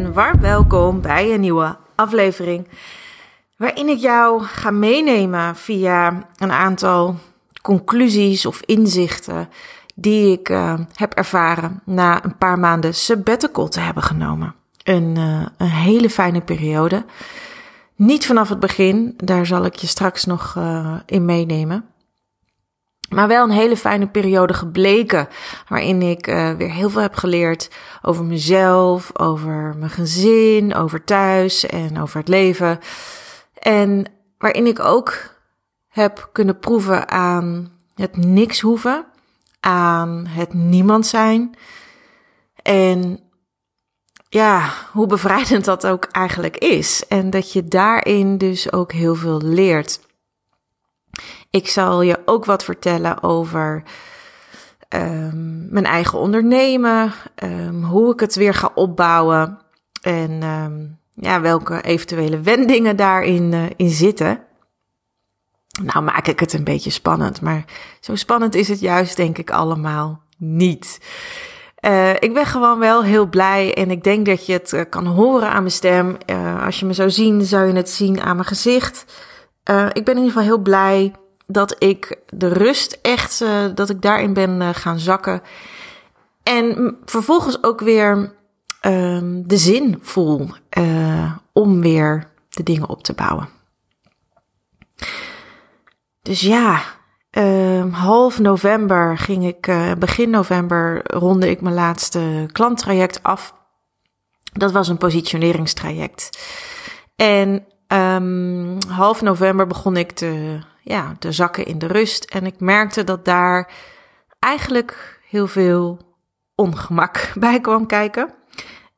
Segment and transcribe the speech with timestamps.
[0.00, 2.68] Een warm welkom bij een nieuwe aflevering.
[3.56, 7.16] Waarin ik jou ga meenemen via een aantal
[7.62, 9.48] conclusies of inzichten
[9.94, 14.54] die ik uh, heb ervaren na een paar maanden sabbatical te hebben genomen.
[14.82, 17.04] Een, uh, een hele fijne periode.
[17.96, 21.84] Niet vanaf het begin, daar zal ik je straks nog uh, in meenemen.
[23.10, 25.28] Maar wel een hele fijne periode gebleken,
[25.68, 27.70] waarin ik uh, weer heel veel heb geleerd
[28.02, 32.78] over mezelf, over mijn gezin, over thuis en over het leven.
[33.58, 34.06] En
[34.38, 35.34] waarin ik ook
[35.88, 39.04] heb kunnen proeven aan het niks hoeven,
[39.60, 41.54] aan het niemand zijn.
[42.62, 43.20] En
[44.28, 47.06] ja, hoe bevrijdend dat ook eigenlijk is.
[47.08, 50.00] En dat je daarin dus ook heel veel leert.
[51.50, 53.82] Ik zal je ook wat vertellen over
[54.94, 59.58] um, mijn eigen ondernemen, um, hoe ik het weer ga opbouwen
[60.02, 64.40] en um, ja, welke eventuele wendingen daarin uh, in zitten.
[65.82, 67.64] Nou maak ik het een beetje spannend, maar
[68.00, 71.00] zo spannend is het juist denk ik allemaal niet.
[71.80, 75.06] Uh, ik ben gewoon wel heel blij en ik denk dat je het uh, kan
[75.06, 76.16] horen aan mijn stem.
[76.64, 79.04] Als je me zou zien, zou je het zien aan mijn gezicht.
[79.92, 81.12] ik ben in ieder geval heel blij
[81.52, 85.42] dat ik de rust echt, uh, dat ik daarin ben uh, gaan zakken.
[86.42, 88.16] En vervolgens ook weer
[88.86, 90.48] uh, de zin voel
[90.78, 93.48] uh, om weer de dingen op te bouwen.
[96.22, 96.82] Dus ja,
[97.30, 103.54] ehm, half november ging ik, begin november ronde ik mijn laatste klanttraject af.
[104.52, 106.38] Dat was een positioneringstraject.
[107.16, 110.60] En um, half november begon ik te
[110.90, 112.24] ja, de zakken in de rust.
[112.24, 113.72] En ik merkte dat daar
[114.38, 115.98] eigenlijk heel veel
[116.54, 118.34] ongemak bij kwam kijken.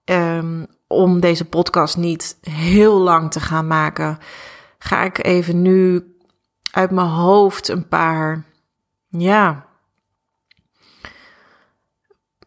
[0.05, 4.19] Um, om deze podcast niet heel lang te gaan maken,
[4.79, 6.05] ga ik even nu
[6.71, 8.45] uit mijn hoofd een paar,
[9.09, 9.67] ja,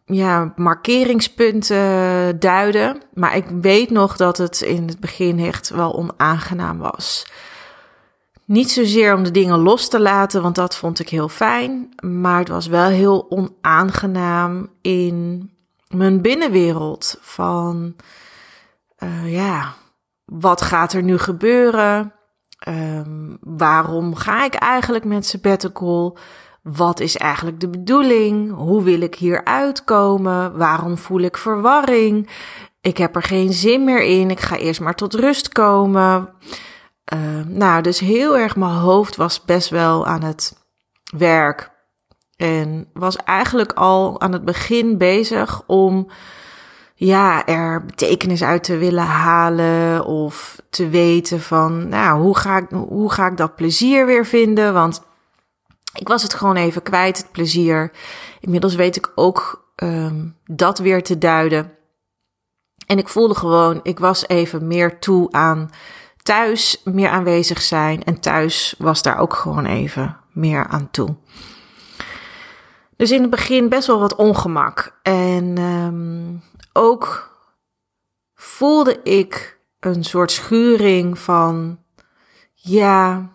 [0.04, 3.02] ja, markeringspunten duiden.
[3.14, 7.26] Maar ik weet nog dat het in het begin echt wel onaangenaam was.
[8.46, 11.94] Niet zozeer om de dingen los te laten, want dat vond ik heel fijn.
[12.00, 15.50] Maar het was wel heel onaangenaam in
[15.88, 17.18] mijn binnenwereld.
[17.20, 17.94] Van
[18.98, 19.74] uh, ja,
[20.24, 22.12] wat gaat er nu gebeuren?
[22.68, 26.18] Um, waarom ga ik eigenlijk met sabbatical?
[26.62, 28.54] Wat is eigenlijk de bedoeling?
[28.54, 30.56] Hoe wil ik hier uitkomen?
[30.56, 32.28] Waarom voel ik verwarring?
[32.80, 34.30] Ik heb er geen zin meer in.
[34.30, 36.28] Ik ga eerst maar tot rust komen.
[37.14, 40.64] Uh, nou, dus heel erg mijn hoofd was best wel aan het
[41.16, 41.70] werk.
[42.36, 46.10] En was eigenlijk al aan het begin bezig om
[46.94, 52.70] ja, er betekenis uit te willen halen of te weten van, nou, hoe ga ik,
[52.70, 54.72] hoe ga ik dat plezier weer vinden?
[54.72, 55.02] Want
[55.94, 57.90] ik was het gewoon even kwijt, het plezier.
[58.40, 61.72] Inmiddels weet ik ook um, dat weer te duiden.
[62.86, 65.70] En ik voelde gewoon, ik was even meer toe aan
[66.26, 68.04] thuis meer aanwezig zijn.
[68.04, 71.16] En thuis was daar ook gewoon even meer aan toe.
[72.96, 74.98] Dus in het begin best wel wat ongemak.
[75.02, 76.42] En um,
[76.72, 77.30] ook
[78.34, 81.78] voelde ik een soort schuring van
[82.54, 83.30] ja.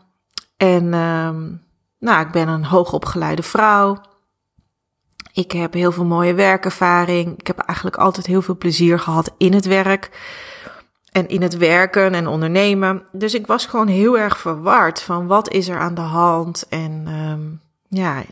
[0.58, 1.64] En um,
[2.00, 4.02] nou, ik ben een hoogopgeleide vrouw.
[5.34, 7.40] Ik heb heel veel mooie werkervaring.
[7.40, 10.10] Ik heb eigenlijk altijd heel veel plezier gehad in het werk
[11.12, 13.04] en in het werken en ondernemen.
[13.12, 16.66] Dus ik was gewoon heel erg verward van wat is er aan de hand.
[16.70, 18.24] En um, ja,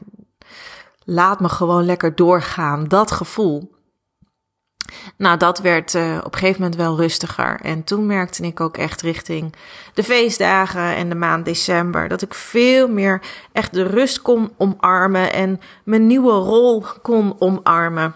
[1.04, 2.88] laat me gewoon lekker doorgaan.
[2.88, 3.78] Dat gevoel.
[5.18, 7.60] Nou, dat werd uh, op een gegeven moment wel rustiger.
[7.62, 9.56] En toen merkte ik ook echt richting
[9.94, 15.34] de feestdagen en de maand december dat ik veel meer echt de rust kon omarmen
[15.34, 18.16] en mijn nieuwe rol kon omarmen.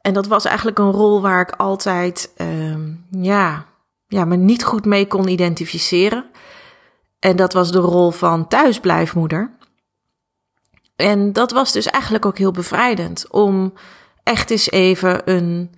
[0.00, 3.66] En dat was eigenlijk een rol waar ik altijd, um, ja,
[4.08, 6.24] ja, me niet goed mee kon identificeren.
[7.18, 9.56] En dat was de rol van thuisblijfmoeder.
[10.96, 13.72] En dat was dus eigenlijk ook heel bevrijdend om
[14.22, 15.74] echt eens even een,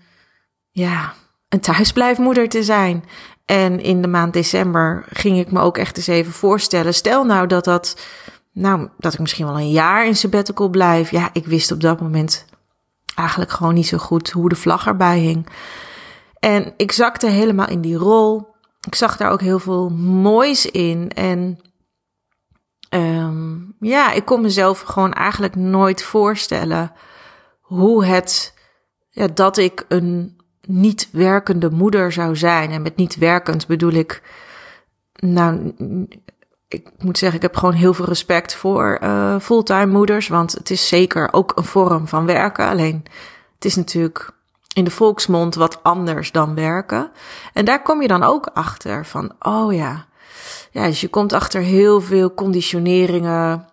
[0.71, 1.13] ja,
[1.49, 3.05] een thuisblijfmoeder te zijn.
[3.45, 6.95] En in de maand december ging ik me ook echt eens even voorstellen.
[6.95, 8.01] Stel nou dat dat,
[8.53, 11.11] nou, dat ik misschien wel een jaar in sabbatical blijf.
[11.11, 12.45] Ja, ik wist op dat moment
[13.15, 15.47] eigenlijk gewoon niet zo goed hoe de vlag erbij hing.
[16.41, 18.49] En ik zakte helemaal in die rol.
[18.87, 21.11] Ik zag daar ook heel veel moois in.
[21.11, 21.59] En
[22.91, 26.93] um, ja, ik kon mezelf gewoon eigenlijk nooit voorstellen
[27.61, 28.55] hoe het,
[29.11, 32.71] ja, dat ik een niet werkende moeder zou zijn.
[32.71, 34.23] En met niet werkend bedoel ik,
[35.13, 35.75] nou,
[36.69, 40.29] ik moet zeggen, ik heb gewoon heel veel respect voor uh, fulltime moeders.
[40.29, 42.69] Want het is zeker ook een vorm van werken.
[42.69, 43.03] Alleen
[43.55, 44.39] het is natuurlijk
[44.75, 47.11] in de volksmond wat anders dan werken.
[47.53, 50.09] En daar kom je dan ook achter van, oh ja.
[50.71, 53.69] Ja, dus je komt achter heel veel conditioneringen.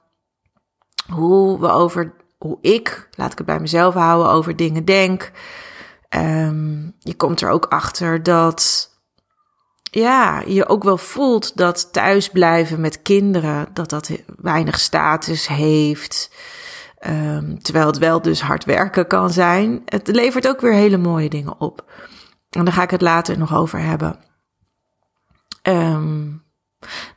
[1.13, 5.31] Hoe we over, hoe ik, laat ik het bij mezelf houden, over dingen denk.
[6.09, 8.89] Um, je komt er ook achter dat
[9.91, 16.31] ja, je ook wel voelt dat thuisblijven met kinderen, dat dat weinig status heeft.
[17.05, 19.81] Um, terwijl het wel dus hard werken kan zijn.
[19.85, 21.91] Het levert ook weer hele mooie dingen op.
[22.49, 24.19] En daar ga ik het later nog over hebben.
[25.61, 26.43] Um,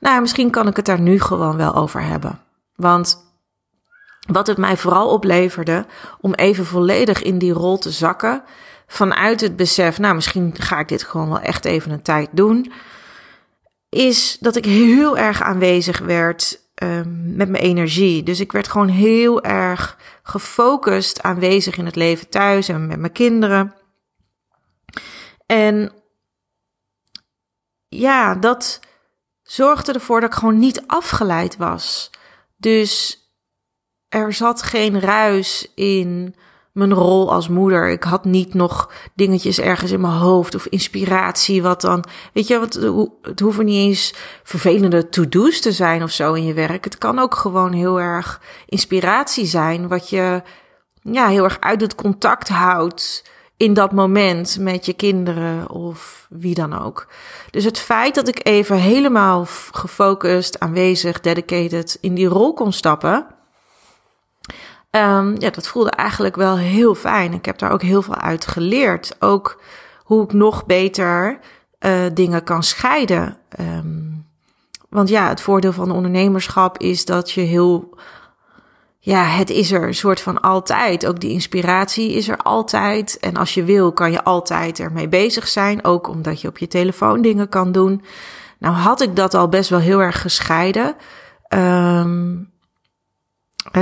[0.01, 2.41] nou, misschien kan ik het daar nu gewoon wel over hebben.
[2.75, 3.29] Want
[4.27, 5.87] wat het mij vooral opleverde
[6.21, 8.43] om even volledig in die rol te zakken,
[8.87, 12.73] vanuit het besef, nou misschien ga ik dit gewoon wel echt even een tijd doen,
[13.89, 18.23] is dat ik heel erg aanwezig werd um, met mijn energie.
[18.23, 23.13] Dus ik werd gewoon heel erg gefocust aanwezig in het leven thuis en met mijn
[23.13, 23.75] kinderen.
[25.47, 25.93] En
[27.89, 28.81] ja, dat
[29.43, 32.11] zorgde ervoor dat ik gewoon niet afgeleid was.
[32.57, 33.19] Dus
[34.09, 36.35] er zat geen ruis in
[36.81, 37.89] mijn rol als moeder.
[37.89, 41.63] Ik had niet nog dingetjes ergens in mijn hoofd of inspiratie.
[41.63, 42.75] Wat dan, weet je, wat,
[43.23, 46.85] het hoeven niet eens vervelende to-do's te zijn of zo in je werk.
[46.85, 49.89] Het kan ook gewoon heel erg inspiratie zijn.
[49.89, 50.43] Wat je
[51.03, 53.25] ja, heel erg uit het contact houdt
[53.57, 57.07] in dat moment met je kinderen of wie dan ook.
[57.51, 63.27] Dus het feit dat ik even helemaal gefocust, aanwezig, dedicated in die rol kon stappen
[64.91, 67.33] Um, ja, dat voelde eigenlijk wel heel fijn.
[67.33, 69.17] Ik heb daar ook heel veel uit geleerd.
[69.19, 69.63] Ook
[69.99, 71.39] hoe ik nog beter
[71.81, 73.37] uh, dingen kan scheiden.
[73.61, 74.27] Um,
[74.89, 77.99] want ja, het voordeel van ondernemerschap is dat je heel.
[78.99, 81.07] Ja, het is er een soort van altijd.
[81.07, 83.19] Ook die inspiratie is er altijd.
[83.19, 85.85] En als je wil, kan je altijd ermee bezig zijn.
[85.85, 88.05] Ook omdat je op je telefoon dingen kan doen.
[88.59, 90.97] Nou had ik dat al best wel heel erg gescheiden.
[91.49, 92.53] Um,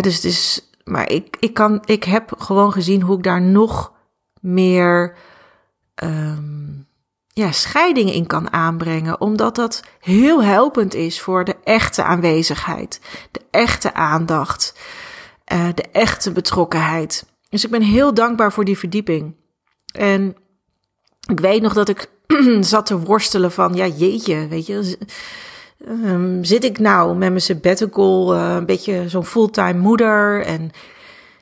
[0.00, 3.92] dus het is maar ik, ik, kan, ik heb gewoon gezien hoe ik daar nog
[4.40, 5.16] meer
[6.04, 6.86] um,
[7.38, 9.20] ja, scheiding in kan aanbrengen.
[9.20, 13.00] Omdat dat heel helpend is voor de echte aanwezigheid,
[13.30, 14.78] de echte aandacht,
[15.52, 17.26] uh, de echte betrokkenheid.
[17.48, 19.34] Dus ik ben heel dankbaar voor die verdieping.
[19.92, 20.36] En
[21.30, 22.10] ik weet nog dat ik
[22.60, 24.98] zat te worstelen van, ja jeetje, weet je
[25.86, 30.44] Um, zit ik nou met mijn sabbatical, uh, een beetje zo'n fulltime moeder.
[30.44, 30.70] En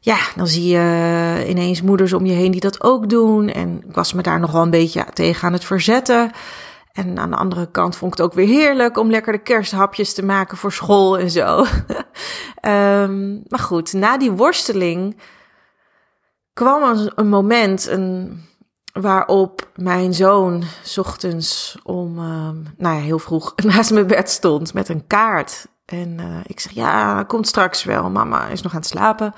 [0.00, 3.48] ja, dan zie je ineens moeders om je heen die dat ook doen.
[3.48, 6.30] En ik was me daar nog wel een beetje tegen aan het verzetten.
[6.92, 10.14] En aan de andere kant vond ik het ook weer heerlijk om lekker de kersthapjes
[10.14, 11.58] te maken voor school en zo.
[12.62, 15.20] um, maar goed, na die worsteling
[16.52, 18.42] kwam een, een moment, een,
[19.00, 20.62] Waarop mijn zoon
[20.96, 25.66] ochtends om, uh, nou ja, heel vroeg naast mijn bed stond met een kaart.
[25.84, 28.10] En uh, ik zeg, ja, komt straks wel.
[28.10, 29.34] Mama is nog aan het slapen.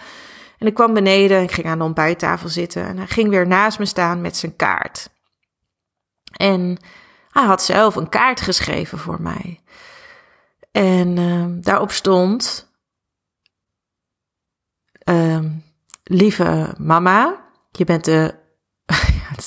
[0.59, 2.87] En ik kwam beneden, ik ging aan de ontbijttafel zitten.
[2.87, 5.11] En hij ging weer naast me staan met zijn kaart.
[6.33, 6.79] En
[7.31, 9.63] hij had zelf een kaart geschreven voor mij.
[10.73, 12.71] En uh, daarop stond:
[15.05, 15.51] ehm,
[16.05, 18.47] Lieve mama, je bent de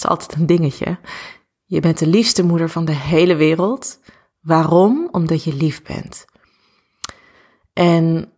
[0.03, 0.97] is altijd een dingetje.
[1.65, 3.99] Je bent de liefste moeder van de hele wereld.
[4.41, 5.07] Waarom?
[5.11, 6.25] Omdat je lief bent.
[7.73, 8.31] En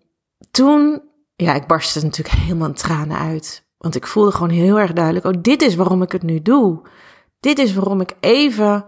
[0.52, 1.02] toen,
[1.36, 3.68] ja, ik barstte natuurlijk helemaal in tranen uit.
[3.78, 6.82] Want ik voelde gewoon heel erg duidelijk, oh, dit is waarom ik het nu doe.
[7.40, 8.86] Dit is waarom ik even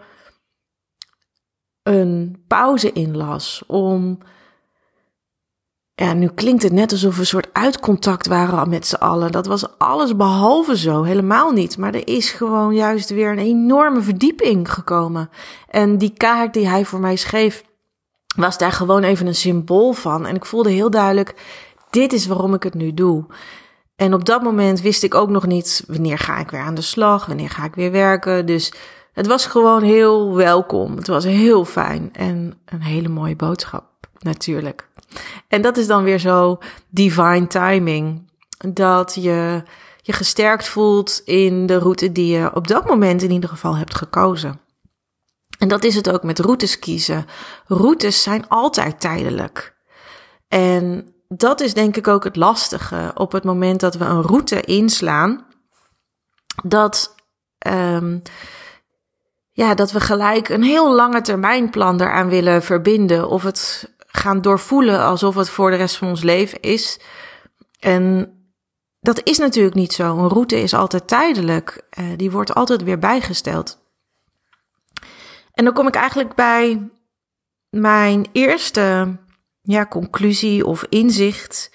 [1.84, 4.18] een pauze inlas om
[5.96, 9.32] ja, nu klinkt het net alsof we een soort uitcontact waren met z'n allen.
[9.32, 11.78] Dat was alles behalve zo, helemaal niet.
[11.78, 15.30] Maar er is gewoon juist weer een enorme verdieping gekomen.
[15.70, 17.64] En die kaart die hij voor mij schreef,
[18.36, 20.26] was daar gewoon even een symbool van.
[20.26, 21.36] En ik voelde heel duidelijk,
[21.90, 23.26] dit is waarom ik het nu doe.
[23.96, 26.82] En op dat moment wist ik ook nog niet wanneer ga ik weer aan de
[26.82, 28.46] slag, wanneer ga ik weer werken.
[28.46, 28.74] Dus
[29.14, 30.96] het was gewoon heel welkom.
[30.96, 33.86] Het was heel fijn en een hele mooie boodschap,
[34.20, 34.88] natuurlijk.
[35.48, 36.58] En dat is dan weer zo
[36.90, 38.32] divine timing.
[38.74, 39.64] Dat je
[40.02, 43.96] je gesterkt voelt in de route die je op dat moment in ieder geval hebt
[43.96, 44.60] gekozen.
[45.58, 47.26] En dat is het ook met routes kiezen.
[47.68, 49.76] Routes zijn altijd tijdelijk.
[50.48, 54.62] En dat is denk ik ook het lastige op het moment dat we een route
[54.62, 55.46] inslaan.
[56.64, 57.16] Dat
[57.66, 58.20] Ehm,
[59.52, 63.30] ja, dat we gelijk een heel lange termijnplan eraan willen verbinden.
[63.30, 67.00] Of het gaan doorvoelen alsof het voor de rest van ons leven is.
[67.80, 68.34] En
[69.00, 70.18] dat is natuurlijk niet zo.
[70.18, 71.88] Een route is altijd tijdelijk.
[72.00, 73.84] Uh, die wordt altijd weer bijgesteld.
[75.54, 76.90] En dan kom ik eigenlijk bij
[77.70, 79.18] mijn eerste
[79.62, 81.72] ja, conclusie of inzicht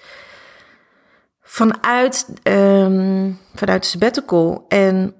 [1.41, 4.65] vanuit, um, vanuit sabbatical.
[4.67, 5.15] En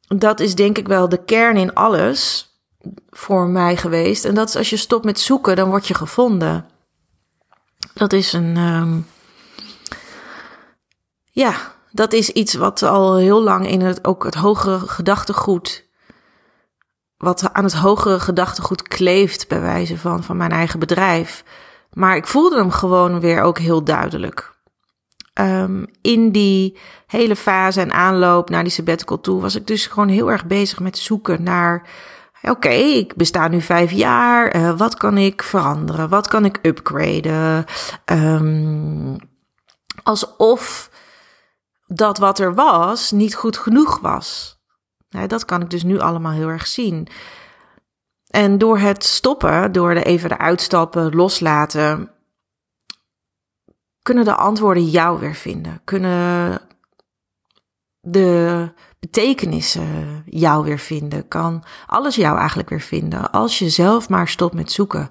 [0.00, 2.48] dat is denk ik wel de kern in alles
[3.18, 4.24] voor mij geweest.
[4.24, 6.66] En dat is als je stopt met zoeken, dan word je gevonden.
[7.94, 8.56] Dat is een.
[8.56, 9.06] Um,
[11.24, 11.54] ja,
[11.90, 15.86] dat is iets wat al heel lang in het, ook het hogere gedachtegoed.
[17.16, 21.44] Wat aan het hogere gedachtegoed kleeft, bij wijze van, van mijn eigen bedrijf.
[21.92, 24.56] Maar ik voelde hem gewoon weer ook heel duidelijk.
[25.34, 30.08] Um, in die hele fase en aanloop naar die sabbatical toe was ik dus gewoon
[30.08, 31.86] heel erg bezig met zoeken naar.
[32.42, 34.56] Oké, ik besta nu vijf jaar.
[34.56, 36.08] Uh, wat kan ik veranderen?
[36.08, 37.64] Wat kan ik upgraden?
[38.04, 39.16] Um,
[40.02, 40.90] alsof
[41.86, 44.58] dat wat er was niet goed genoeg was.
[45.26, 47.08] Dat kan ik dus nu allemaal heel erg zien.
[48.26, 52.10] En door het stoppen, door er even de uitstappen, loslaten,
[54.02, 55.80] kunnen de antwoorden jou weer vinden.
[55.84, 56.60] Kunnen
[58.00, 61.28] de betekenissen jou weer vinden.
[61.28, 63.30] Kan alles jou eigenlijk weer vinden.
[63.30, 65.10] Als je zelf maar stopt met zoeken.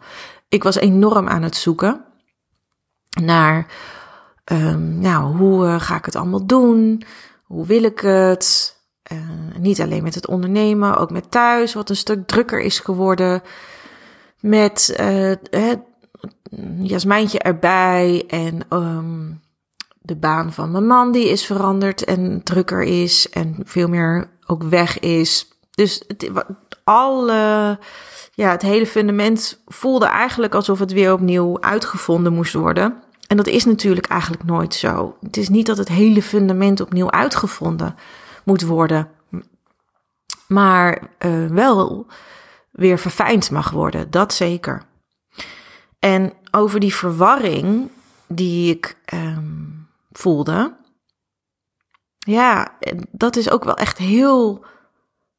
[0.49, 2.05] Ik was enorm aan het zoeken
[3.21, 3.67] naar,
[4.51, 7.03] um, nou, hoe uh, ga ik het allemaal doen?
[7.43, 8.75] Hoe wil ik het?
[9.11, 9.19] Uh,
[9.59, 13.41] niet alleen met het ondernemen, ook met thuis, wat een stuk drukker is geworden.
[14.39, 15.73] Met uh,
[16.79, 19.41] jasmijntje erbij en um,
[20.07, 24.63] de baan van mijn man die is veranderd en drukker is en veel meer ook
[24.63, 25.47] weg is.
[25.71, 26.31] Dus het,
[26.83, 27.79] alle,
[28.33, 33.03] ja, het hele fundament voelde eigenlijk alsof het weer opnieuw uitgevonden moest worden.
[33.27, 35.17] En dat is natuurlijk eigenlijk nooit zo.
[35.21, 37.95] Het is niet dat het hele fundament opnieuw uitgevonden
[38.43, 39.09] moet worden,
[40.47, 42.05] maar uh, wel
[42.71, 44.11] weer verfijnd mag worden.
[44.11, 44.81] Dat zeker.
[45.99, 47.89] En over die verwarring
[48.27, 49.76] die ik um,
[50.17, 50.77] voelde.
[52.17, 52.77] Ja,
[53.11, 54.65] dat is ook wel echt heel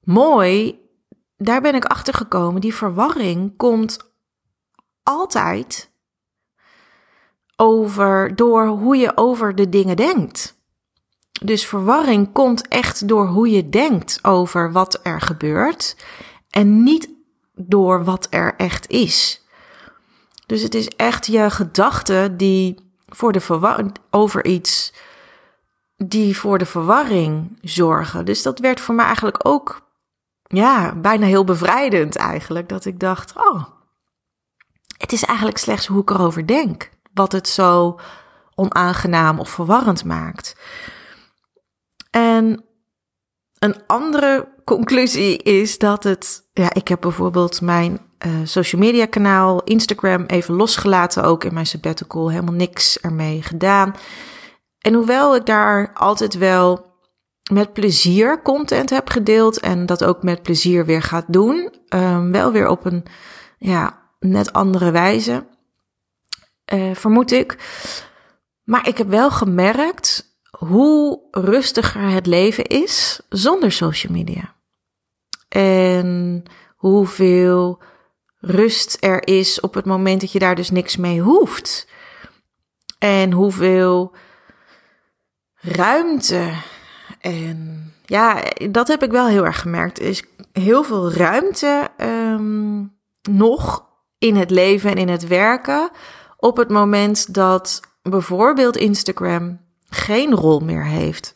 [0.00, 0.80] mooi.
[1.36, 2.60] Daar ben ik achter gekomen.
[2.60, 4.12] Die verwarring komt
[5.02, 5.92] altijd
[7.56, 10.56] over door hoe je over de dingen denkt.
[11.42, 15.96] Dus verwarring komt echt door hoe je denkt over wat er gebeurt
[16.50, 17.10] en niet
[17.54, 19.42] door wat er echt is.
[20.46, 24.92] Dus het is echt je gedachten die voor de over iets
[25.96, 28.24] die voor de verwarring zorgen.
[28.24, 29.88] Dus dat werd voor mij eigenlijk ook
[30.42, 33.64] ja, bijna heel bevrijdend eigenlijk dat ik dacht, oh,
[34.98, 38.00] het is eigenlijk slechts hoe ik erover denk wat het zo
[38.54, 40.56] onaangenaam of verwarrend maakt.
[42.10, 42.64] En
[43.58, 46.48] een andere conclusie is dat het.
[46.52, 51.24] Ja, ik heb bijvoorbeeld mijn uh, social media kanaal, Instagram, even losgelaten.
[51.24, 52.30] Ook in mijn sabbatical.
[52.30, 53.94] Helemaal niks ermee gedaan.
[54.78, 56.86] En hoewel ik daar altijd wel
[57.52, 59.60] met plezier content heb gedeeld.
[59.60, 61.74] En dat ook met plezier weer gaat doen.
[61.88, 63.04] Um, wel weer op een
[63.58, 65.46] ja, net andere wijze.
[66.74, 67.56] Uh, vermoed ik.
[68.64, 74.54] Maar ik heb wel gemerkt hoe rustiger het leven is zonder social media.
[75.48, 76.42] En
[76.76, 77.82] hoeveel
[78.40, 81.88] rust er is op het moment dat je daar dus niks mee hoeft.
[82.98, 84.14] En hoeveel
[85.54, 86.52] ruimte.
[87.20, 89.98] En ja, dat heb ik wel heel erg gemerkt.
[89.98, 92.96] Er is heel veel ruimte um,
[93.30, 93.86] nog
[94.18, 95.90] in het leven en in het werken.
[96.36, 101.34] Op het moment dat bijvoorbeeld Instagram geen rol meer heeft.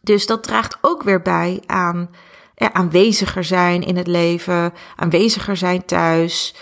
[0.00, 2.10] Dus dat draagt ook weer bij aan
[2.56, 6.54] aanweziger zijn in het leven, aanweziger zijn thuis.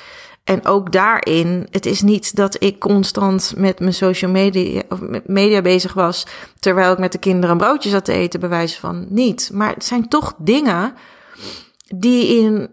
[0.45, 5.63] En ook daarin, het is niet dat ik constant met mijn social media, of media
[5.63, 6.27] bezig was,
[6.59, 9.51] terwijl ik met de kinderen een broodje zat te eten, bewijs van niet.
[9.53, 10.95] Maar het zijn toch dingen
[11.97, 12.69] die in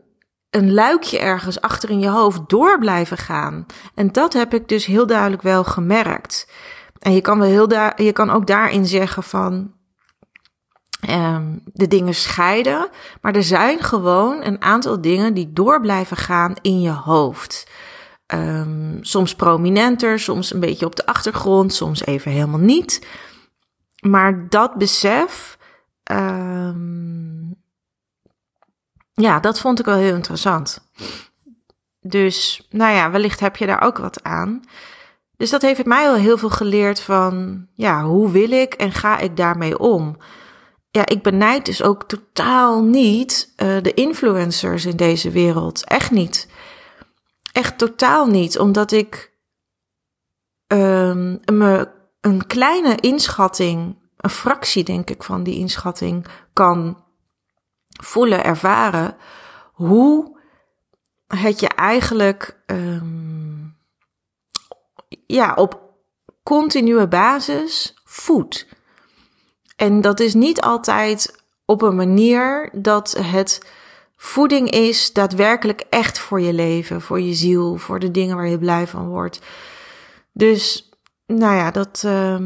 [0.50, 3.66] een luikje ergens achter in je hoofd door blijven gaan.
[3.96, 6.48] En dat heb ik dus heel duidelijk wel gemerkt.
[7.00, 7.68] En je kan, wel heel
[8.04, 9.72] je kan ook daarin zeggen van
[11.10, 12.90] um, de dingen scheiden.
[13.22, 17.70] Maar er zijn gewoon een aantal dingen die door blijven gaan in je hoofd.
[18.34, 23.08] Um, soms prominenter, soms een beetje op de achtergrond, soms even helemaal niet.
[24.00, 25.58] Maar dat besef
[26.12, 27.56] um,
[29.14, 30.90] ja, dat vond ik wel heel interessant.
[32.00, 34.62] Dus nou ja, wellicht heb je daar ook wat aan.
[35.38, 39.18] Dus dat heeft mij wel heel veel geleerd van, ja, hoe wil ik en ga
[39.18, 40.18] ik daarmee om?
[40.92, 45.86] Ja, ik benijd dus ook totaal niet uh, de influencers in deze wereld.
[45.86, 46.48] Echt niet.
[47.52, 49.34] Echt totaal niet, omdat ik
[50.68, 57.04] um, me een kleine inschatting, een fractie denk ik van die inschatting kan
[57.88, 59.18] voelen, ervaren.
[59.74, 60.40] Hoe
[61.28, 63.78] het je eigenlijk um,
[65.28, 65.82] ja, op
[66.44, 68.68] continue basis voedt.
[69.82, 73.72] En dat is niet altijd op een manier dat het
[74.16, 78.60] voeding is daadwerkelijk echt voor je leven, voor je ziel, voor de dingen waar je
[78.60, 79.40] blij van wordt.
[80.34, 80.90] Dus,
[81.26, 82.38] nou ja, dat, uh,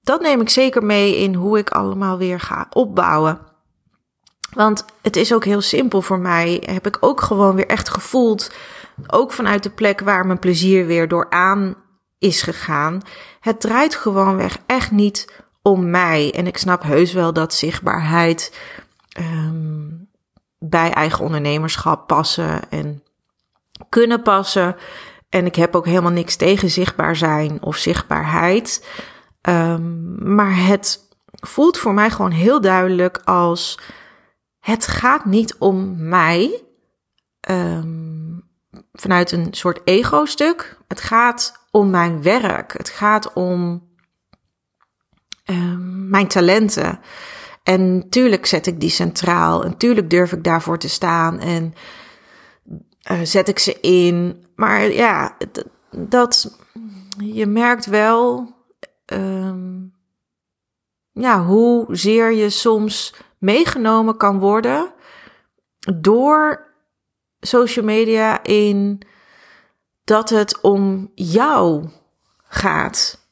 [0.00, 3.40] dat neem ik zeker mee in hoe ik allemaal weer ga opbouwen.
[4.52, 6.62] Want het is ook heel simpel voor mij.
[6.64, 8.52] Heb ik ook gewoon weer echt gevoeld.
[9.06, 11.74] Ook vanuit de plek waar mijn plezier weer door aan
[12.18, 13.02] is gegaan.
[13.40, 16.34] Het draait gewoon weg echt niet om mij.
[16.34, 18.58] En ik snap heus wel dat zichtbaarheid
[19.18, 20.08] um,
[20.58, 23.02] bij eigen ondernemerschap passen en
[23.88, 24.76] kunnen passen.
[25.28, 28.86] En ik heb ook helemaal niks tegen zichtbaar zijn of zichtbaarheid.
[29.48, 31.00] Um, maar het
[31.30, 33.78] voelt voor mij gewoon heel duidelijk als
[34.58, 36.62] het gaat niet om mij
[37.50, 38.48] um,
[38.92, 40.78] vanuit een soort ego-stuk.
[40.88, 42.72] Het gaat om mijn werk.
[42.72, 43.90] Het gaat om
[45.44, 47.00] um, mijn talenten.
[47.62, 49.64] En tuurlijk zet ik die centraal.
[49.64, 51.40] En tuurlijk durf ik daarvoor te staan.
[51.40, 51.74] En
[53.10, 54.46] uh, zet ik ze in.
[54.54, 55.36] Maar ja,
[55.90, 56.58] dat,
[57.18, 58.54] je merkt wel
[59.06, 59.94] um,
[61.12, 64.92] ja, hoezeer je soms meegenomen kan worden
[65.98, 66.70] door
[67.40, 69.02] social media in
[70.04, 71.88] dat het om jou
[72.42, 73.26] gaat.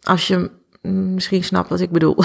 [0.00, 0.50] Als je
[0.90, 2.16] misschien snapt wat ik bedoel.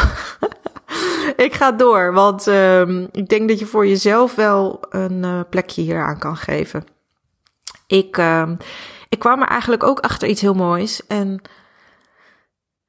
[1.45, 5.81] ik ga door, want uh, ik denk dat je voor jezelf wel een uh, plekje
[5.81, 6.83] hier aan kan geven.
[7.87, 8.49] Ik, uh,
[9.09, 11.07] ik kwam er eigenlijk ook achter iets heel moois.
[11.07, 11.41] En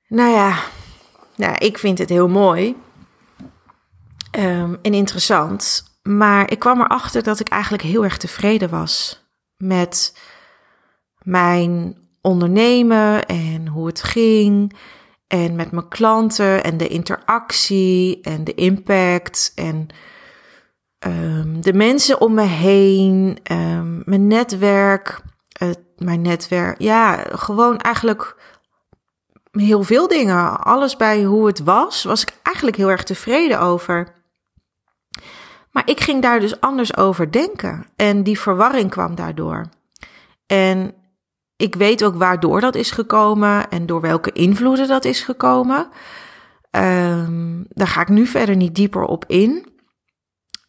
[0.08, 0.54] nou ja,
[1.36, 2.76] nou, ik vind het heel mooi
[4.38, 5.88] um, en interessant.
[6.02, 9.24] Maar ik kwam erachter dat ik eigenlijk heel erg tevreden was
[9.56, 10.18] met
[11.22, 14.76] mijn ondernemen en hoe het ging.
[15.30, 19.86] En met mijn klanten en de interactie en de impact en
[21.06, 25.20] um, de mensen om me heen, um, mijn netwerk,
[25.96, 26.80] mijn netwerk.
[26.80, 28.36] Ja, gewoon eigenlijk
[29.50, 30.60] heel veel dingen.
[30.60, 34.12] Alles bij hoe het was, was ik eigenlijk heel erg tevreden over.
[35.70, 37.86] Maar ik ging daar dus anders over denken.
[37.96, 39.66] En die verwarring kwam daardoor.
[40.46, 40.94] En
[41.60, 45.88] ik weet ook waardoor dat is gekomen en door welke invloeden dat is gekomen.
[46.70, 49.66] Um, daar ga ik nu verder niet dieper op in.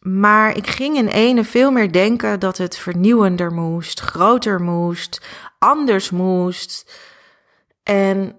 [0.00, 5.26] Maar ik ging in ene veel meer denken dat het vernieuwender moest, groter moest,
[5.58, 7.00] anders moest.
[7.82, 8.36] En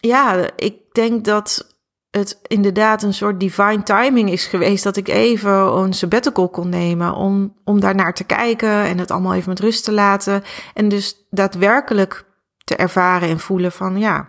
[0.00, 1.69] ja, ik denk dat
[2.10, 7.14] het inderdaad een soort divine timing is geweest dat ik even een sabbatical kon nemen
[7.14, 10.42] om, om daar naar te kijken en het allemaal even met rust te laten.
[10.74, 12.24] En dus daadwerkelijk
[12.64, 14.28] te ervaren en voelen van ja,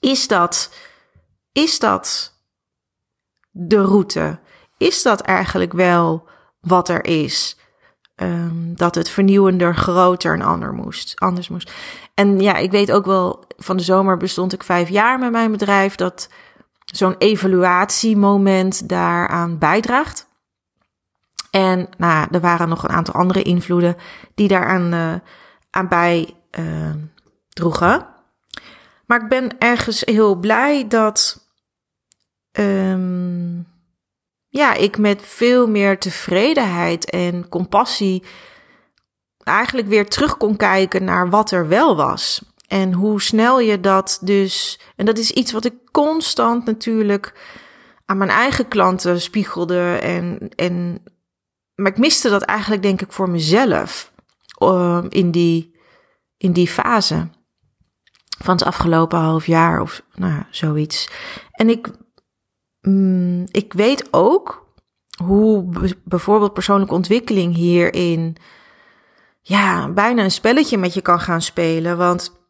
[0.00, 0.74] is dat,
[1.52, 2.38] is dat
[3.50, 4.38] de route?
[4.78, 6.28] Is dat eigenlijk wel
[6.60, 7.58] wat er is?
[8.16, 11.72] Um, dat het vernieuwender, groter en ander moest, anders moest.
[12.14, 15.50] En ja, ik weet ook wel, van de zomer bestond ik vijf jaar met mijn
[15.50, 16.28] bedrijf, dat
[16.96, 20.28] zo'n evaluatiemoment daaraan bijdraagt.
[21.50, 23.96] En nou, er waren nog een aantal andere invloeden
[24.34, 25.14] die daaraan uh,
[25.70, 26.94] aan bij uh,
[27.48, 28.06] droegen.
[29.06, 31.48] Maar ik ben ergens heel blij dat
[32.52, 33.66] um,
[34.48, 38.22] ja, ik met veel meer tevredenheid en compassie
[39.38, 42.53] eigenlijk weer terug kon kijken naar wat er wel was.
[42.66, 44.80] En hoe snel je dat dus.
[44.96, 47.34] En dat is iets wat ik constant natuurlijk
[48.04, 49.98] aan mijn eigen klanten spiegelde.
[50.02, 51.02] En, en,
[51.74, 54.12] maar ik miste dat eigenlijk, denk ik, voor mezelf.
[54.62, 55.76] Uh, in, die,
[56.36, 57.28] in die fase
[58.38, 61.10] van het afgelopen half jaar of nou, zoiets.
[61.50, 61.90] En ik,
[62.80, 64.72] mm, ik weet ook
[65.24, 65.64] hoe
[66.04, 68.36] bijvoorbeeld persoonlijke ontwikkeling hierin
[69.40, 71.96] ja, bijna een spelletje met je kan gaan spelen.
[71.96, 72.43] Want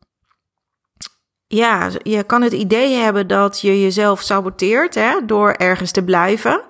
[1.46, 6.64] ja, je kan het idee hebben dat je jezelf saboteert hè, door ergens te blijven.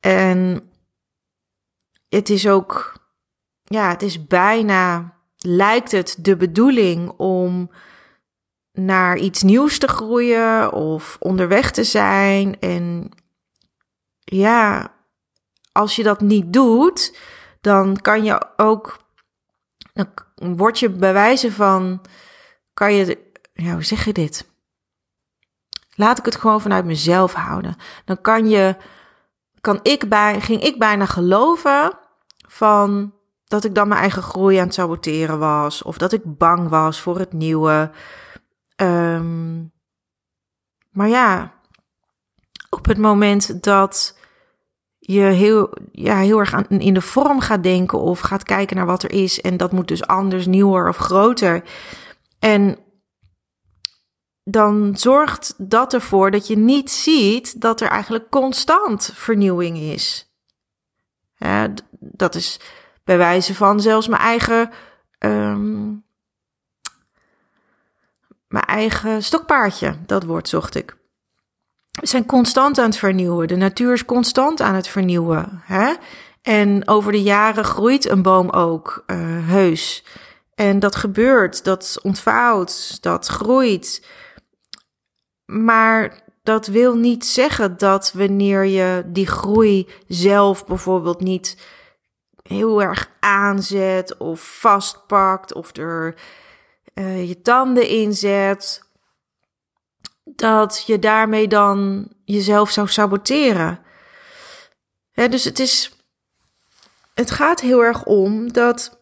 [0.00, 0.70] En
[2.08, 3.00] het is ook,
[3.62, 7.70] ja, het is bijna, lijkt het de bedoeling om
[8.72, 12.60] naar iets nieuws te groeien of onderweg te zijn.
[12.60, 13.10] En
[14.18, 14.92] ja,
[15.72, 17.18] als je dat niet doet,
[17.60, 18.98] dan kan je ook,
[19.92, 22.00] dan word je bij wijze van,
[22.74, 23.25] kan je,
[23.56, 24.50] ja, hoe zeg je dit?
[25.94, 27.76] Laat ik het gewoon vanuit mezelf houden.
[28.04, 28.76] Dan kan je,
[29.60, 31.98] kan ik bij, ging ik bijna geloven
[32.48, 33.12] van
[33.44, 35.82] dat ik dan mijn eigen groei aan het saboteren was.
[35.82, 37.90] Of dat ik bang was voor het nieuwe.
[38.76, 39.72] Um,
[40.90, 41.52] maar ja,
[42.70, 44.18] op het moment dat
[44.98, 48.86] je heel, ja, heel erg aan, in de vorm gaat denken of gaat kijken naar
[48.86, 49.40] wat er is.
[49.40, 51.62] En dat moet dus anders, nieuwer of groter.
[52.38, 52.78] En
[54.48, 60.30] dan zorgt dat ervoor dat je niet ziet dat er eigenlijk constant vernieuwing is.
[61.98, 62.60] Dat is
[63.04, 64.70] bij wijze van zelfs mijn eigen,
[65.18, 66.04] um,
[68.48, 69.96] mijn eigen stokpaardje.
[70.06, 70.96] Dat woord zocht ik.
[71.90, 73.48] We zijn constant aan het vernieuwen.
[73.48, 75.62] De natuur is constant aan het vernieuwen.
[75.64, 75.94] Hè?
[76.42, 79.16] En over de jaren groeit een boom ook uh,
[79.48, 80.04] heus.
[80.54, 84.06] En dat gebeurt, dat ontvouwt, dat groeit.
[85.46, 91.56] Maar dat wil niet zeggen dat wanneer je die groei zelf bijvoorbeeld niet
[92.42, 96.14] heel erg aanzet of vastpakt of er
[96.94, 98.82] uh, je tanden inzet,
[100.24, 103.80] dat je daarmee dan jezelf zou saboteren.
[105.12, 105.90] dus het is.
[107.14, 109.00] Het gaat heel erg om dat.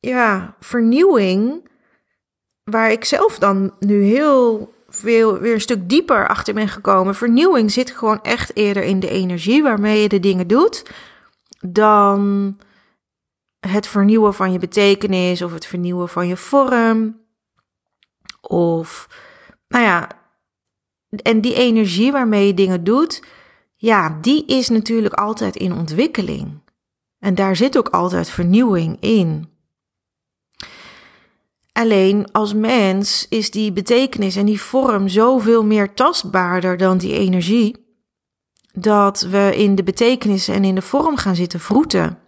[0.00, 1.70] Ja, vernieuwing.
[2.64, 7.14] Waar ik zelf dan nu heel veel weer een stuk dieper achter ben gekomen.
[7.14, 10.90] Vernieuwing zit gewoon echt eerder in de energie waarmee je de dingen doet.
[11.60, 12.56] Dan
[13.60, 17.20] het vernieuwen van je betekenis of het vernieuwen van je vorm.
[18.40, 19.08] Of,
[19.68, 20.08] nou ja,
[21.22, 23.22] en die energie waarmee je dingen doet,
[23.76, 26.60] ja, die is natuurlijk altijd in ontwikkeling.
[27.18, 29.51] En daar zit ook altijd vernieuwing in.
[31.72, 37.86] Alleen als mens is die betekenis en die vorm zoveel meer tastbaarder dan die energie,
[38.72, 42.18] dat we in de betekenis en in de vorm gaan zitten vroeten.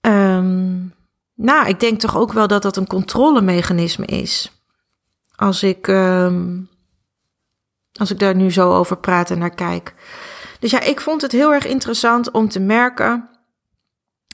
[0.00, 0.94] Um,
[1.34, 4.52] nou, ik denk toch ook wel dat dat een controlemechanisme is
[5.34, 6.68] als ik, um,
[7.92, 9.94] als ik daar nu zo over praat en naar kijk.
[10.60, 13.28] Dus ja, ik vond het heel erg interessant om te merken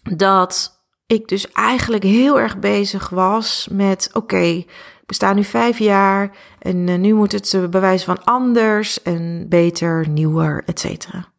[0.02, 6.36] dat ik dus eigenlijk heel erg bezig was met: oké, ik besta nu vijf jaar
[6.58, 11.32] en uh, nu moet het uh, bewijzen van anders en beter, nieuwer, et cetera.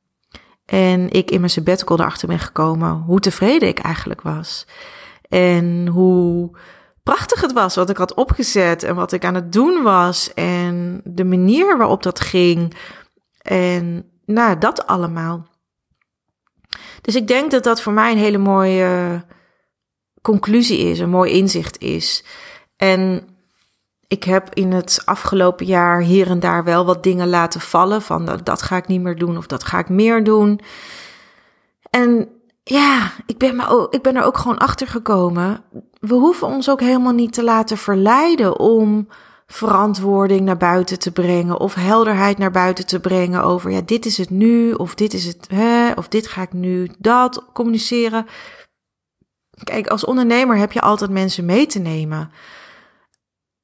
[0.65, 4.67] En ik in mijn sabbatical erachter ben gekomen hoe tevreden ik eigenlijk was.
[5.30, 6.58] En hoe
[7.04, 11.01] prachtig het was wat ik had opgezet en wat ik aan het doen was en
[11.04, 12.73] de manier waarop dat ging
[13.41, 15.47] en nou, dat allemaal.
[17.01, 19.23] Dus ik denk dat dat voor mij een hele mooie
[20.26, 22.24] conclusie is, een mooi inzicht is.
[22.78, 23.28] En
[24.08, 28.40] ik heb in het afgelopen jaar hier en daar wel wat dingen laten vallen van
[28.44, 30.60] dat ga ik niet meer doen of dat ga ik meer doen.
[31.90, 32.30] En
[32.64, 35.64] ja, ik ben, me, ik ben er ook gewoon achter gekomen.
[36.00, 39.08] We hoeven ons ook helemaal niet te laten verleiden om
[39.48, 44.18] verantwoording naar buiten te brengen of helderheid naar buiten te brengen over ja, dit is
[44.18, 48.26] het nu of dit is het hè, of dit ga ik nu dat communiceren.
[49.63, 52.32] Kijk, als ondernemer heb je altijd mensen mee te nemen.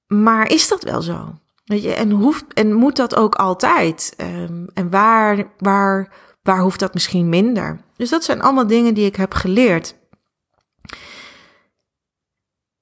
[0.08, 1.36] Maar is dat wel zo?
[1.65, 4.13] Weet je, en, hoeft, en moet dat ook altijd?
[4.17, 7.80] Um, en waar, waar, waar hoeft dat misschien minder?
[7.95, 9.95] Dus dat zijn allemaal dingen die ik heb geleerd.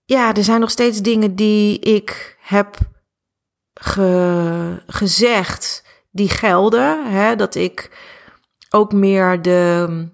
[0.06, 2.78] Ja, er zijn nog steeds dingen die ik heb
[3.74, 7.12] ge, gezegd die gelden.
[7.12, 7.36] Hè?
[7.36, 7.92] Dat ik
[8.70, 10.08] ook meer de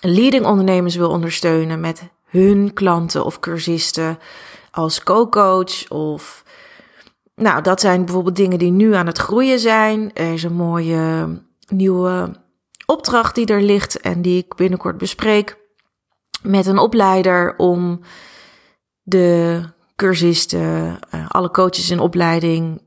[0.00, 4.18] leading ondernemers wil ondersteunen met hun klanten of cursisten
[4.70, 6.44] als co-coach of
[7.34, 10.10] nou, dat zijn bijvoorbeeld dingen die nu aan het groeien zijn.
[10.14, 11.28] Er is een mooie
[11.68, 12.30] nieuwe
[12.86, 15.58] opdracht die er ligt en die ik binnenkort bespreek
[16.42, 18.00] met een opleider om
[19.02, 19.62] de
[19.96, 22.82] cursisten, eh, alle coaches in opleiding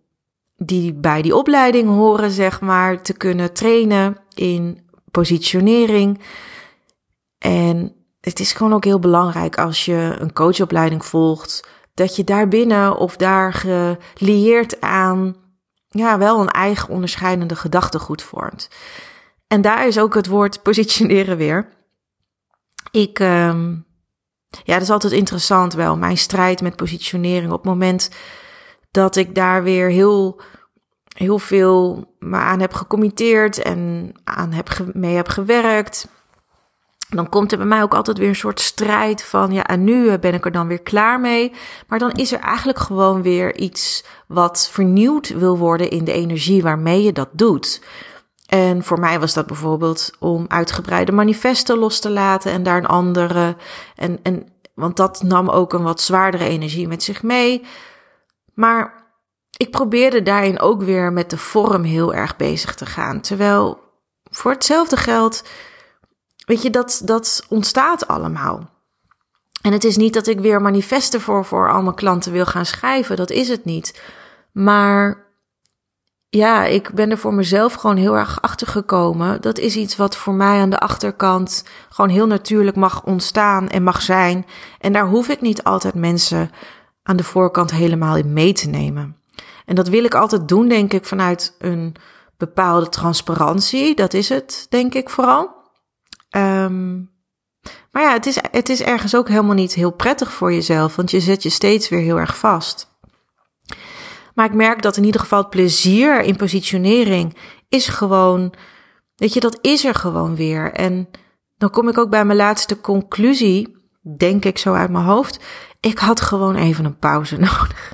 [0.58, 4.80] die bij die opleiding horen, zeg maar, te kunnen trainen in
[5.12, 6.20] positionering.
[7.40, 12.98] En het is gewoon ook heel belangrijk als je een coachopleiding volgt, dat je daarbinnen
[12.98, 15.36] of daar gelieerd aan
[15.90, 18.70] ja, wel een eigen onderscheidende gedachtegoed vormt.
[19.48, 21.70] En daar is ook het woord positioneren weer.
[22.92, 23.72] Ik, ehm,
[24.50, 25.98] ja, dat is altijd interessant wel.
[25.98, 27.52] Mijn strijd met positionering.
[27.52, 28.10] Op het moment
[28.92, 30.42] dat ik daar weer heel,
[31.18, 36.08] heel veel me aan heb gecommitteerd en aan heb, mee heb gewerkt.
[37.10, 40.18] Dan komt er bij mij ook altijd weer een soort strijd van, ja, en nu
[40.18, 41.52] ben ik er dan weer klaar mee.
[41.88, 46.62] Maar dan is er eigenlijk gewoon weer iets wat vernieuwd wil worden in de energie
[46.62, 47.82] waarmee je dat doet.
[48.46, 52.86] En voor mij was dat bijvoorbeeld om uitgebreide manifesten los te laten en daar een
[52.86, 53.56] andere.
[53.96, 57.64] En, en, want dat nam ook een wat zwaardere energie met zich mee.
[58.54, 58.94] Maar
[59.58, 63.22] ik probeerde daarin ook weer met de vorm heel erg bezig te gaan.
[63.22, 63.80] Terwijl
[64.32, 65.44] voor hetzelfde geld,
[66.50, 68.70] weet je, dat, dat ontstaat allemaal.
[69.62, 72.66] En het is niet dat ik weer manifesten voor, voor al mijn klanten wil gaan
[72.66, 73.16] schrijven.
[73.16, 74.02] Dat is het niet.
[74.52, 75.26] Maar
[76.30, 79.42] ja, ik ben er voor mezelf gewoon heel erg achter gekomen.
[79.42, 83.84] Dat is iets wat voor mij aan de achterkant gewoon heel natuurlijk mag ontstaan en
[83.84, 84.46] mag zijn.
[84.80, 86.52] En daar hoef ik niet altijd mensen
[87.04, 89.18] aan de voorkant helemaal in mee te nemen.
[89.66, 91.96] En dat wil ik altijd doen, denk ik, vanuit een
[92.38, 93.96] bepaalde transparantie.
[93.96, 95.59] Dat is het, denk ik vooral.
[96.38, 97.12] Um,
[97.92, 101.12] maar ja, het is, het is ergens ook helemaal niet heel prettig voor jezelf, want
[101.12, 102.98] je zet je steeds weer heel erg vast.
[104.34, 107.38] Maar ik merk dat in ieder geval het plezier in positionering
[107.70, 108.54] is gewoon,
[109.16, 110.72] weet je, dat is er gewoon weer.
[110.74, 111.10] En
[111.58, 113.76] dan kom ik ook bij mijn laatste conclusie,
[114.18, 115.40] denk ik zo uit mijn hoofd.
[115.80, 117.94] Ik had gewoon even een pauze nodig.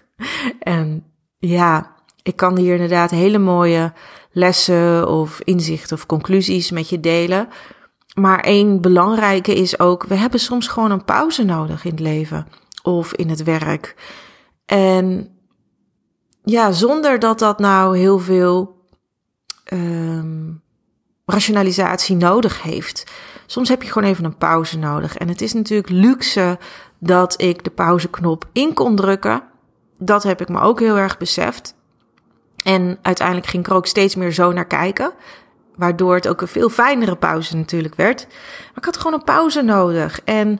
[0.59, 1.03] En
[1.37, 3.93] ja, ik kan hier inderdaad hele mooie
[4.31, 7.47] lessen of inzichten of conclusies met je delen.
[8.15, 12.47] Maar één belangrijke is ook, we hebben soms gewoon een pauze nodig in het leven
[12.83, 13.95] of in het werk.
[14.65, 15.29] En
[16.43, 18.75] ja, zonder dat dat nou heel veel
[19.73, 20.61] um,
[21.25, 23.11] rationalisatie nodig heeft.
[23.45, 25.17] Soms heb je gewoon even een pauze nodig.
[25.17, 26.59] En het is natuurlijk luxe
[26.99, 29.43] dat ik de pauzeknop in kon drukken.
[29.97, 31.75] Dat heb ik me ook heel erg beseft.
[32.63, 35.13] En uiteindelijk ging ik er ook steeds meer zo naar kijken.
[35.75, 38.27] Waardoor het ook een veel fijnere pauze natuurlijk werd.
[38.29, 40.21] Maar ik had gewoon een pauze nodig.
[40.23, 40.59] En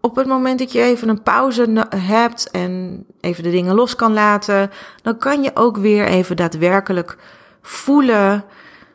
[0.00, 4.12] op het moment dat je even een pauze hebt en even de dingen los kan
[4.12, 4.70] laten,
[5.02, 7.16] dan kan je ook weer even daadwerkelijk
[7.62, 8.44] voelen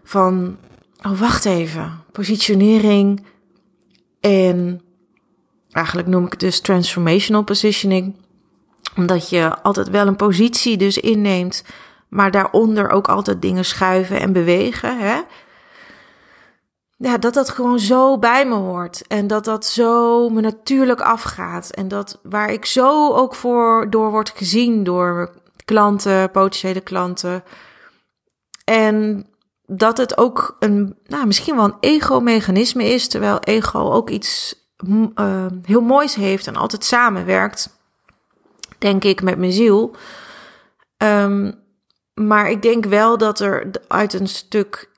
[0.04, 0.58] van,
[1.02, 3.26] oh wacht even, positionering
[4.20, 4.82] en
[5.72, 8.16] eigenlijk noem ik het dus transformational positioning,
[8.96, 11.64] omdat je altijd wel een positie dus inneemt,
[12.08, 15.00] maar daaronder ook altijd dingen schuiven en bewegen.
[15.00, 15.22] Hè?
[16.98, 19.08] Ja, dat dat gewoon zo bij me hoort.
[19.08, 21.70] En dat dat zo me natuurlijk afgaat.
[21.70, 25.32] En dat waar ik zo ook voor door word gezien door
[25.66, 27.44] klanten, potentiële klanten.
[28.64, 29.28] En
[29.66, 34.56] dat het ook een, nou, misschien wel een ego-mechanisme is, terwijl ego ook iets
[35.16, 37.80] uh, heel moois heeft en altijd samenwerkt,
[38.78, 39.96] denk ik, met mijn ziel.
[40.98, 41.64] Um,
[42.14, 44.90] maar ik denk wel dat er uit een stuk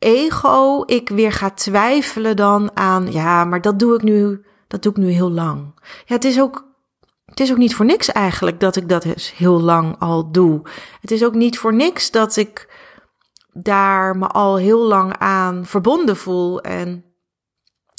[0.00, 4.92] ego ik weer ga twijfelen dan aan, ja, maar dat doe ik nu, dat doe
[4.92, 5.80] ik nu heel lang.
[6.04, 6.64] Ja, het is ook,
[7.24, 10.62] het is ook niet voor niks eigenlijk dat ik dat dus heel lang al doe.
[11.00, 12.68] Het is ook niet voor niks dat ik
[13.52, 17.04] daar me al heel lang aan verbonden voel en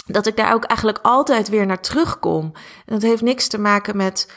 [0.05, 2.51] dat ik daar ook eigenlijk altijd weer naar terugkom.
[2.85, 4.33] En dat heeft niks te maken met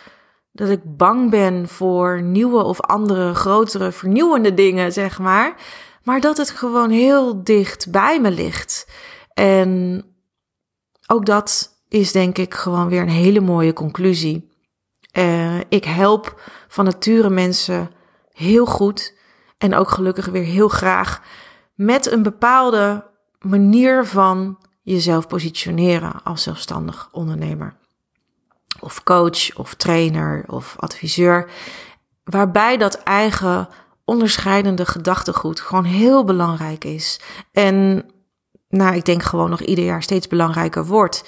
[0.53, 5.55] dat ik bang ben voor nieuwe of andere grotere vernieuwende dingen, zeg maar.
[6.05, 8.87] Maar dat het gewoon heel dicht bij me ligt.
[9.35, 10.03] En
[11.07, 14.53] ook dat is denk ik gewoon weer een hele mooie conclusie.
[15.13, 17.91] Uh, ik help van nature mensen
[18.33, 19.15] heel goed
[19.59, 21.23] en ook gelukkig weer heel graag
[21.75, 27.77] met een bepaalde manier van jezelf positioneren als zelfstandig ondernemer.
[28.81, 31.51] Of coach, of trainer, of adviseur.
[32.25, 33.69] Waarbij dat eigen
[34.05, 37.21] onderscheidende gedachtegoed gewoon heel belangrijk is.
[37.53, 38.07] En
[38.69, 41.25] nou, ik denk gewoon nog ieder jaar steeds belangrijker wordt.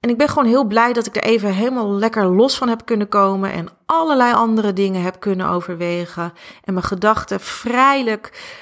[0.00, 2.84] En ik ben gewoon heel blij dat ik er even helemaal lekker los van heb
[2.84, 6.32] kunnen komen en allerlei andere dingen heb kunnen overwegen
[6.64, 8.54] en mijn gedachten vrijelijk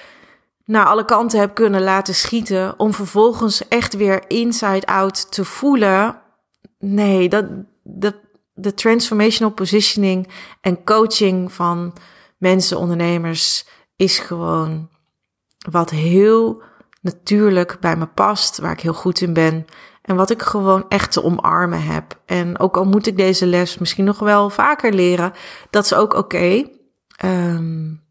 [0.64, 6.16] naar alle kanten heb kunnen laten schieten om vervolgens echt weer inside out te voelen.
[6.78, 7.44] Nee, dat,
[7.82, 8.14] dat
[8.54, 10.28] de transformational positioning
[10.60, 11.92] en coaching van
[12.44, 14.88] mensen, ondernemers, is gewoon
[15.70, 16.62] wat heel
[17.00, 19.64] natuurlijk bij me past, waar ik heel goed in ben.
[20.02, 22.20] En wat ik gewoon echt te omarmen heb.
[22.26, 25.32] En ook al moet ik deze les misschien nog wel vaker leren,
[25.70, 26.68] dat is ook oké.
[27.24, 28.02] Um,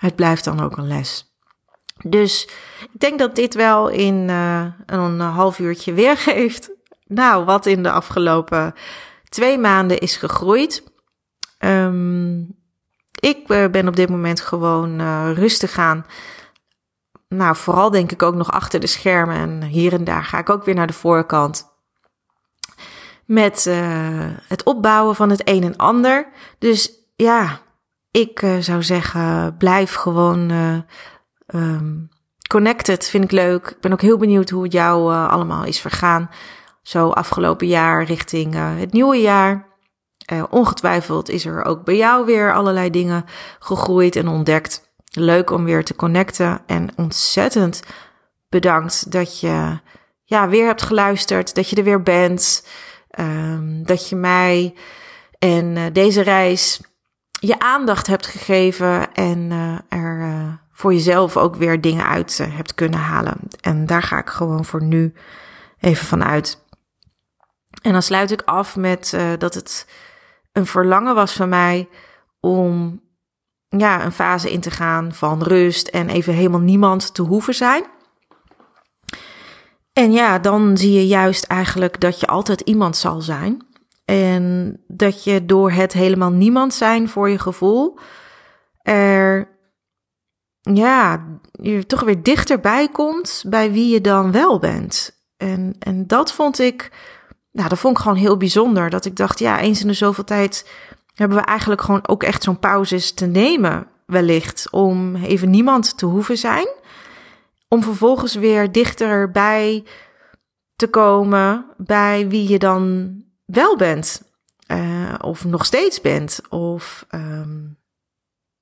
[0.00, 1.34] het blijft dan ook een les.
[2.04, 2.48] Dus
[2.92, 6.70] ik denk dat dit wel in uh, een half uurtje weergeeft.
[7.06, 8.74] Nou, wat in de afgelopen
[9.28, 10.82] twee maanden is gegroeid.
[11.58, 12.55] Um,
[13.20, 16.06] ik uh, ben op dit moment gewoon uh, rustig aan.
[17.28, 19.36] Nou, vooral denk ik ook nog achter de schermen.
[19.36, 21.74] En hier en daar ga ik ook weer naar de voorkant.
[23.24, 23.64] Met
[24.48, 26.28] het opbouwen van het een en ander.
[26.58, 27.60] Dus ja,
[28.10, 30.52] ik zou zeggen, blijf gewoon
[31.54, 32.08] Um,
[32.48, 33.68] connected vind ik leuk.
[33.68, 36.30] Ik ben ook heel benieuwd hoe het jou allemaal is vergaan.
[36.82, 39.65] Zo afgelopen jaar richting het nieuwe jaar.
[40.32, 43.24] Uh, ongetwijfeld is er ook bij jou weer allerlei dingen
[43.58, 44.90] gegroeid en ontdekt.
[45.10, 47.82] Leuk om weer te connecten en ontzettend
[48.48, 49.78] bedankt dat je
[50.24, 52.66] ja, weer hebt geluisterd, dat je er weer bent,
[53.18, 54.74] um, dat je mij
[55.38, 56.80] en deze reis
[57.40, 59.50] je aandacht hebt gegeven en
[59.88, 63.38] er voor jezelf ook weer dingen uit hebt kunnen halen.
[63.60, 65.12] En daar ga ik gewoon voor nu
[65.80, 66.64] even van uit.
[67.82, 69.86] En dan sluit ik af met dat het
[70.56, 71.88] een verlangen was van mij
[72.40, 73.00] om
[73.68, 77.84] ja, een fase in te gaan van rust en even helemaal niemand te hoeven zijn.
[79.92, 83.66] En ja, dan zie je juist eigenlijk dat je altijd iemand zal zijn.
[84.04, 87.98] En dat je door het helemaal niemand zijn voor je gevoel
[88.82, 89.48] er
[90.60, 95.24] ja, je toch weer dichterbij komt bij wie je dan wel bent.
[95.36, 96.90] En, en dat vond ik,
[97.56, 98.90] nou, dat vond ik gewoon heel bijzonder.
[98.90, 100.70] Dat ik dacht, ja, eens in de zoveel tijd
[101.14, 106.06] hebben we eigenlijk gewoon ook echt zo'n pauzes te nemen, wellicht, om even niemand te
[106.06, 106.68] hoeven zijn.
[107.68, 109.84] Om vervolgens weer dichterbij
[110.76, 113.14] te komen bij wie je dan
[113.44, 114.22] wel bent.
[114.68, 116.40] Uh, of nog steeds bent.
[116.48, 117.78] Of um,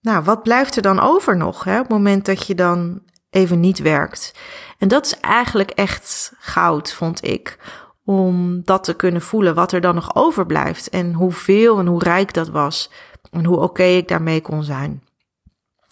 [0.00, 3.60] nou, wat blijft er dan over nog hè, op het moment dat je dan even
[3.60, 4.34] niet werkt?
[4.78, 7.58] En dat is eigenlijk echt goud, vond ik.
[8.04, 10.88] Om dat te kunnen voelen, wat er dan nog overblijft.
[10.88, 12.90] En hoeveel en hoe rijk dat was.
[13.30, 15.02] En hoe oké ik daarmee kon zijn.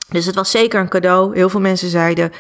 [0.09, 1.35] Dus het was zeker een cadeau.
[1.35, 2.31] Heel veel mensen zeiden: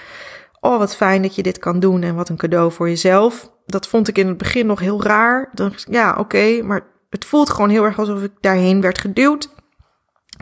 [0.60, 2.02] Oh, wat fijn dat je dit kan doen.
[2.02, 3.50] En wat een cadeau voor jezelf.
[3.66, 5.50] Dat vond ik in het begin nog heel raar.
[5.52, 9.48] Dan, ja, oké, maar het voelt gewoon heel erg alsof ik daarheen werd geduwd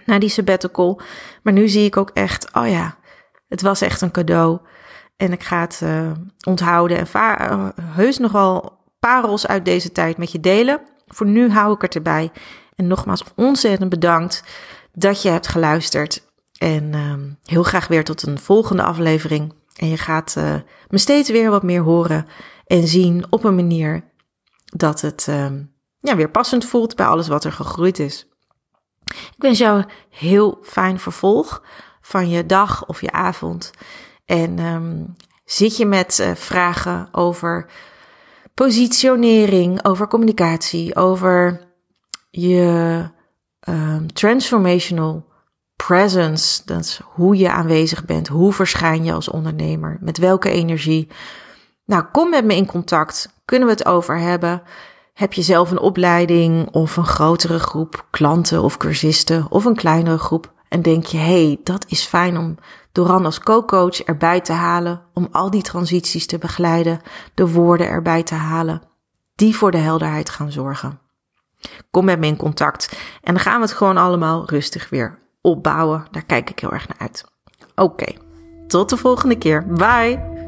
[0.05, 1.01] na die sabbatical.
[1.43, 2.97] Maar nu zie ik ook echt, oh ja,
[3.49, 4.59] het was echt een cadeau.
[5.16, 6.11] En ik ga het uh,
[6.47, 10.81] onthouden en uh, heus nog wel parels uit deze tijd met je delen.
[11.07, 12.31] Voor nu hou ik het erbij.
[12.77, 14.45] En nogmaals ontzettend bedankt
[14.93, 16.29] dat je hebt geluisterd.
[16.59, 19.53] En uh, heel graag weer tot een volgende aflevering.
[19.77, 20.55] En je gaat uh,
[20.89, 22.27] me steeds weer wat meer horen
[22.67, 24.05] en zien op een manier
[24.65, 25.63] dat het ehm,
[26.01, 28.29] ja, weer passend voelt bij alles wat er gegroeid is.
[29.15, 31.63] Ik wens jou heel fijn vervolg
[32.01, 33.71] van je dag of je avond.
[34.25, 37.67] En um, zit je met uh, vragen over
[38.66, 41.61] positionering, over communicatie, over
[42.31, 43.05] je
[43.68, 45.27] um, transformational
[45.77, 46.62] presence.
[46.64, 48.29] Dat is hoe je aanwezig bent.
[48.29, 49.99] Hoe verschijn je als ondernemer?
[50.01, 51.09] Met welke energie?
[51.85, 53.29] Nou, kom met me in contact.
[53.44, 54.62] Kunnen we het over hebben?
[55.14, 60.18] Heb je zelf een opleiding of een grotere groep klanten of cursisten of een kleinere
[60.18, 62.57] groep en denk je, hey, dat is fijn om
[62.92, 67.00] Doran als co-coach erbij te halen, om al die transities te begeleiden,
[67.35, 68.83] de woorden erbij te halen,
[69.35, 71.00] die voor de helderheid gaan zorgen.
[71.90, 76.07] Kom met me in contact en dan gaan we het gewoon allemaal rustig weer opbouwen.
[76.11, 77.24] Daar kijk ik heel erg naar uit.
[77.74, 78.12] Oké,
[78.66, 79.66] tot de volgende keer.
[79.66, 80.39] Bye!